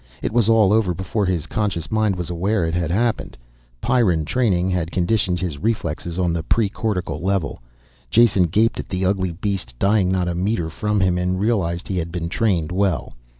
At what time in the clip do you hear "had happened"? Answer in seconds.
2.73-3.37